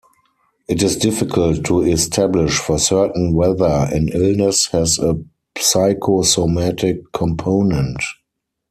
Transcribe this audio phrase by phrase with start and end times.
[0.67, 5.19] It is difficult to establish for certain whether an illness has a
[5.59, 7.99] psychosomatic component.